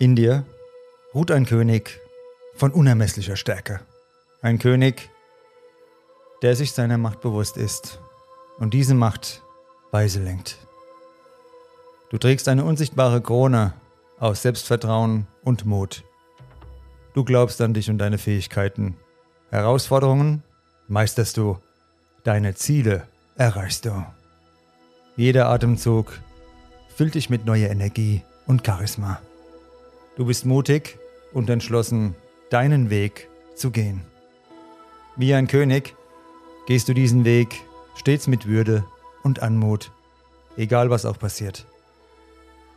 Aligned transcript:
In 0.00 0.16
dir 0.16 0.46
ruht 1.14 1.30
ein 1.30 1.44
König 1.44 2.00
von 2.54 2.70
unermesslicher 2.70 3.36
Stärke. 3.36 3.80
Ein 4.40 4.58
König, 4.58 5.10
der 6.40 6.56
sich 6.56 6.72
seiner 6.72 6.96
Macht 6.96 7.20
bewusst 7.20 7.58
ist 7.58 8.00
und 8.58 8.72
diese 8.72 8.94
Macht 8.94 9.42
weise 9.90 10.22
lenkt. 10.22 10.56
Du 12.08 12.16
trägst 12.16 12.48
eine 12.48 12.64
unsichtbare 12.64 13.20
Krone 13.20 13.74
aus 14.18 14.40
Selbstvertrauen 14.40 15.26
und 15.44 15.66
Mut. 15.66 16.02
Du 17.12 17.22
glaubst 17.22 17.60
an 17.60 17.74
dich 17.74 17.90
und 17.90 17.98
deine 17.98 18.16
Fähigkeiten. 18.16 18.96
Herausforderungen 19.50 20.42
meisterst 20.88 21.36
du, 21.36 21.58
deine 22.24 22.54
Ziele 22.54 23.06
erreichst 23.36 23.84
du. 23.84 24.06
Jeder 25.16 25.50
Atemzug 25.50 26.18
füllt 26.96 27.16
dich 27.16 27.28
mit 27.28 27.44
neuer 27.44 27.68
Energie 27.68 28.22
und 28.46 28.64
Charisma. 28.64 29.20
Du 30.20 30.26
bist 30.26 30.44
mutig 30.44 30.98
und 31.32 31.48
entschlossen, 31.48 32.14
deinen 32.50 32.90
Weg 32.90 33.30
zu 33.54 33.70
gehen. 33.70 34.02
Wie 35.16 35.32
ein 35.32 35.46
König 35.46 35.94
gehst 36.66 36.90
du 36.90 36.92
diesen 36.92 37.24
Weg 37.24 37.62
stets 37.94 38.26
mit 38.26 38.46
Würde 38.46 38.84
und 39.22 39.40
Anmut, 39.40 39.92
egal 40.58 40.90
was 40.90 41.06
auch 41.06 41.18
passiert. 41.18 41.64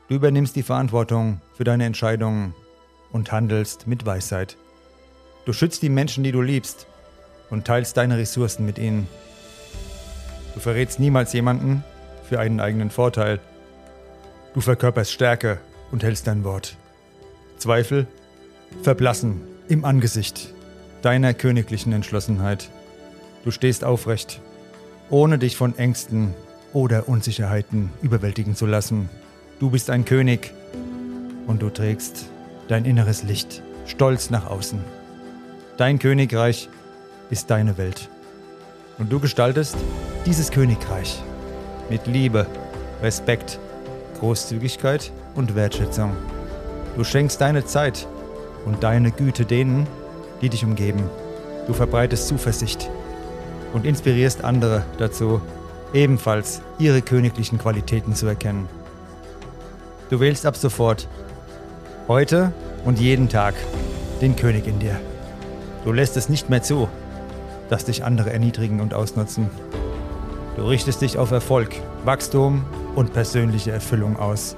Du 0.07 0.16
übernimmst 0.16 0.55
die 0.55 0.63
Verantwortung 0.63 1.41
für 1.53 1.66
deine 1.66 1.83
Entscheidungen 1.83 2.55
und 3.11 3.33
handelst 3.33 3.88
mit 3.88 4.05
Weisheit. 4.05 4.55
Du 5.44 5.52
schützt 5.52 5.81
die 5.81 5.89
Menschen, 5.89 6.23
die 6.23 6.31
du 6.31 6.41
liebst 6.41 6.88
und 7.49 7.67
teilst 7.67 7.97
deine 7.97 8.17
Ressourcen 8.17 8.66
mit 8.66 8.77
ihnen. 8.77 9.05
Du 10.53 10.61
verrätst 10.61 10.97
niemals 10.97 11.33
jemanden 11.33 11.83
für 12.23 12.39
einen 12.39 12.61
eigenen 12.61 12.89
Vorteil. 12.89 13.41
Du 14.53 14.61
verkörperst 14.61 15.11
Stärke 15.11 15.59
und 15.91 16.03
hältst 16.03 16.27
dein 16.27 16.45
Wort. 16.45 16.77
Zweifel 17.64 18.08
verblassen 18.81 19.39
im 19.69 19.86
Angesicht 19.86 20.53
deiner 21.02 21.33
königlichen 21.33 21.94
Entschlossenheit. 21.94 22.70
Du 23.45 23.52
stehst 23.52 23.86
aufrecht, 23.86 24.42
ohne 25.09 25.38
dich 25.38 25.55
von 25.55 25.78
Ängsten 25.78 26.33
oder 26.73 27.08
Unsicherheiten 27.08 27.89
überwältigen 28.02 28.58
zu 28.58 28.66
lassen. 28.66 29.09
Du 29.61 29.70
bist 29.70 29.89
ein 29.89 30.03
König 30.03 30.52
und 31.47 31.61
du 31.61 31.70
trägst 31.70 32.25
dein 32.67 32.83
inneres 32.83 33.23
Licht 33.23 33.64
stolz 33.86 34.30
nach 34.30 34.48
außen. 34.48 34.83
Dein 35.77 36.00
Königreich 36.00 36.67
ist 37.30 37.50
deine 37.50 37.77
Welt. 37.77 38.09
Und 38.98 39.09
du 39.09 39.22
gestaltest 39.22 39.77
dieses 40.25 40.52
Königreich 40.52 41.23
mit 41.89 42.08
Liebe, 42.08 42.45
Respekt, 43.02 43.58
Großzügigkeit 44.20 45.14
und 45.36 45.55
Wertschätzung. 45.55 46.11
Du 46.95 47.03
schenkst 47.03 47.41
deine 47.41 47.66
Zeit 47.66 48.08
und 48.66 48.83
deine 48.83 49.11
Güte 49.11 49.45
denen, 49.45 49.88
die 50.41 50.49
dich 50.49 50.63
umgeben. 50.63 51.03
Du 51.67 51.73
verbreitest 51.73 52.27
Zuversicht 52.27 52.89
und 53.73 53.86
inspirierst 53.86 54.44
andere 54.44 54.86
dazu, 54.97 55.41
ebenfalls 55.94 56.61
ihre 56.77 57.02
königlichen 57.02 57.58
Qualitäten 57.58 58.14
zu 58.14 58.27
erkennen. 58.27 58.67
Du 60.09 60.19
wählst 60.19 60.45
ab 60.45 60.55
sofort, 60.55 61.08
heute 62.08 62.52
und 62.86 62.99
jeden 62.99 63.30
Tag, 63.30 63.55
den 64.21 64.36
König 64.36 64.67
in 64.67 64.80
dir. 64.80 64.99
Du 65.86 65.91
lässt 65.91 66.16
es 66.16 66.30
nicht 66.30 66.49
mehr 66.49 66.61
zu, 66.61 66.88
dass 67.69 67.86
dich 67.86 68.03
andere 68.03 68.31
erniedrigen 68.31 68.81
und 68.81 68.94
ausnutzen. 68.94 69.49
Du 70.55 70.67
richtest 70.67 71.02
dich 71.02 71.17
auf 71.17 71.31
Erfolg, 71.31 71.75
Wachstum 72.05 72.64
und 72.94 73.14
persönliche 73.14 73.71
Erfüllung 73.71 74.17
aus. 74.17 74.55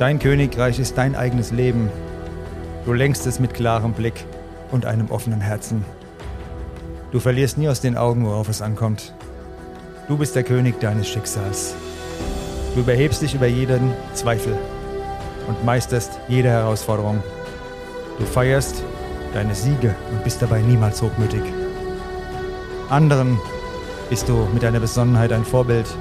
Dein 0.00 0.18
Königreich 0.18 0.78
ist 0.78 0.96
dein 0.96 1.14
eigenes 1.14 1.50
Leben. 1.50 1.90
Du 2.86 2.94
lenkst 2.94 3.26
es 3.26 3.38
mit 3.38 3.52
klarem 3.52 3.92
Blick 3.92 4.24
und 4.70 4.86
einem 4.86 5.10
offenen 5.10 5.42
Herzen. 5.42 5.84
Du 7.12 7.20
verlierst 7.20 7.58
nie 7.58 7.68
aus 7.68 7.82
den 7.82 7.98
Augen, 7.98 8.24
worauf 8.24 8.48
es 8.48 8.62
ankommt. 8.62 9.12
Du 10.08 10.16
bist 10.16 10.34
der 10.34 10.42
König 10.42 10.80
deines 10.80 11.06
Schicksals. 11.06 11.74
Du 12.74 12.80
überhebst 12.80 13.20
dich 13.20 13.34
über 13.34 13.46
jeden 13.46 13.92
Zweifel 14.14 14.56
und 15.46 15.66
meisterst 15.66 16.18
jede 16.28 16.48
Herausforderung. 16.48 17.22
Du 18.18 18.24
feierst 18.24 18.82
deine 19.34 19.54
Siege 19.54 19.94
und 20.12 20.24
bist 20.24 20.40
dabei 20.40 20.62
niemals 20.62 21.02
hochmütig. 21.02 21.42
Anderen 22.88 23.38
bist 24.08 24.30
du 24.30 24.48
mit 24.54 24.62
deiner 24.62 24.80
Besonnenheit 24.80 25.30
ein 25.30 25.44
Vorbild 25.44 25.94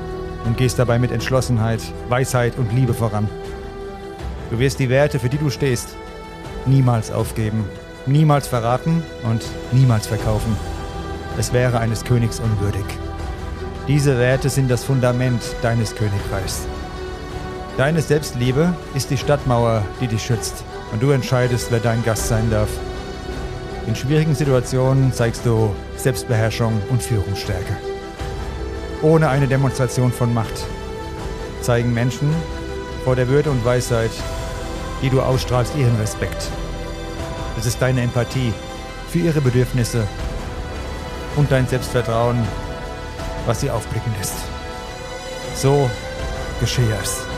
und 0.46 0.56
gehst 0.56 0.80
dabei 0.80 1.00
mit 1.00 1.12
Entschlossenheit, 1.12 1.82
Weisheit 2.08 2.58
und 2.58 2.72
Liebe 2.72 2.94
voran. 2.94 3.28
Du 4.50 4.58
wirst 4.58 4.80
die 4.80 4.90
Werte, 4.90 5.20
für 5.20 5.30
die 5.30 5.38
du 5.38 5.50
stehst, 5.50 5.96
niemals 6.66 7.12
aufgeben, 7.12 7.66
niemals 8.06 8.48
verraten 8.48 9.04
und 9.24 9.44
niemals 9.72 10.08
verkaufen. 10.08 10.56
Es 11.38 11.54
wäre 11.54 11.80
eines 11.80 12.04
Königs 12.04 12.40
unwürdig. 12.40 12.86
Diese 13.88 14.18
Werte 14.18 14.50
sind 14.50 14.70
das 14.70 14.84
Fundament 14.84 15.42
deines 15.62 15.96
Königreichs. 15.96 16.68
Deine 17.78 18.02
Selbstliebe 18.02 18.74
ist 18.94 19.10
die 19.10 19.18
Stadtmauer, 19.18 19.86
die 20.02 20.08
dich 20.08 20.24
schützt 20.24 20.64
und 20.92 21.02
du 21.02 21.12
entscheidest, 21.12 21.72
wer 21.72 21.80
dein 21.80 22.04
Gast 22.04 22.28
sein 22.28 22.50
darf. 22.50 22.70
In 23.88 23.96
schwierigen 23.96 24.36
Situationen 24.36 25.14
zeigst 25.14 25.46
du 25.46 25.74
Selbstbeherrschung 25.96 26.82
und 26.90 27.02
Führungsstärke. 27.02 27.78
Ohne 29.02 29.30
eine 29.30 29.48
Demonstration 29.48 30.12
von 30.12 30.34
Macht 30.34 30.66
zeigen 31.62 31.94
Menschen 31.94 32.30
vor 33.04 33.16
der 33.16 33.30
Würde 33.30 33.50
und 33.50 33.64
Weisheit, 33.64 34.12
die 35.02 35.10
du 35.10 35.22
ausstrahlst, 35.22 35.76
ihren 35.76 35.96
Respekt. 35.98 36.50
Es 37.58 37.66
ist 37.66 37.82
deine 37.82 38.02
Empathie 38.02 38.54
für 39.10 39.20
ihre 39.20 39.42
Bedürfnisse 39.42 40.08
und 41.36 41.52
dein 41.52 41.68
Selbstvertrauen, 41.68 42.38
was 43.46 43.62
sie 43.62 43.72
aufblicken 43.72 44.14
lässt. 44.18 44.36
So 45.56 45.90
geschehe 46.60 46.96
es. 47.02 47.29